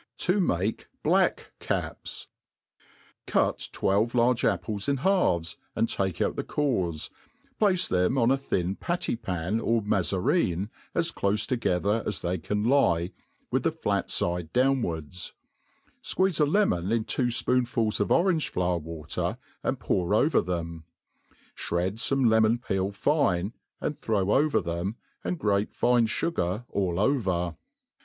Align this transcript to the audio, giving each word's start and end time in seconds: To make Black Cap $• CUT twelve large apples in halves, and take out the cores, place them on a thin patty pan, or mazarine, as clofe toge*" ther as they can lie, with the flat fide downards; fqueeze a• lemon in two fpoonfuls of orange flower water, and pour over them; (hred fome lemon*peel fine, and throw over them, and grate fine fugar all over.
To 0.17 0.39
make 0.39 0.87
Black 1.03 1.51
Cap 1.59 2.05
$• 2.05 2.27
CUT 3.27 3.69
twelve 3.71 4.15
large 4.15 4.43
apples 4.43 4.89
in 4.89 4.97
halves, 4.97 5.57
and 5.75 5.87
take 5.87 6.19
out 6.19 6.35
the 6.35 6.43
cores, 6.43 7.11
place 7.59 7.87
them 7.87 8.17
on 8.17 8.31
a 8.31 8.35
thin 8.37 8.75
patty 8.75 9.15
pan, 9.15 9.59
or 9.59 9.83
mazarine, 9.83 10.71
as 10.95 11.11
clofe 11.11 11.45
toge*" 11.55 11.83
ther 11.83 12.01
as 12.07 12.21
they 12.21 12.39
can 12.39 12.63
lie, 12.63 13.11
with 13.51 13.61
the 13.61 13.71
flat 13.71 14.09
fide 14.09 14.51
downards; 14.51 15.33
fqueeze 16.01 16.41
a• 16.41 16.45
lemon 16.51 16.91
in 16.91 17.03
two 17.03 17.27
fpoonfuls 17.27 17.99
of 17.99 18.11
orange 18.11 18.49
flower 18.49 18.79
water, 18.79 19.37
and 19.61 19.79
pour 19.79 20.15
over 20.15 20.41
them; 20.41 20.83
(hred 21.55 21.97
fome 21.97 22.27
lemon*peel 22.27 22.91
fine, 22.91 23.53
and 23.79 24.01
throw 24.01 24.31
over 24.33 24.61
them, 24.61 24.95
and 25.23 25.37
grate 25.37 25.71
fine 25.71 26.07
fugar 26.07 26.65
all 26.69 26.99
over. 26.99 27.55